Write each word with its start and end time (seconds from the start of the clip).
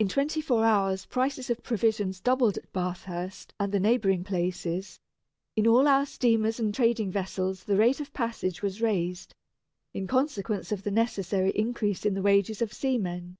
In 0.00 0.08
twenty 0.08 0.40
four 0.40 0.64
hours 0.64 1.06
prices 1.06 1.50
of 1.50 1.62
provisions 1.62 2.18
doubled 2.18 2.58
at 2.58 2.72
Bathurst 2.72 3.54
and 3.60 3.70
the 3.70 3.78
neighbouring 3.78 4.24
places. 4.24 4.98
In 5.54 5.68
all 5.68 5.86
our 5.86 6.04
steamers 6.04 6.58
and 6.58 6.74
trading 6.74 7.12
vessels 7.12 7.62
the 7.62 7.76
rate 7.76 8.00
of 8.00 8.12
passage 8.12 8.60
was 8.60 8.82
raised, 8.82 9.36
in 9.94 10.08
consequence 10.08 10.72
of 10.72 10.82
the 10.82 10.90
necessary 10.90 11.52
increase 11.52 12.04
in 12.04 12.14
the 12.14 12.22
wages 12.22 12.60
of 12.60 12.72
seamen. 12.72 13.36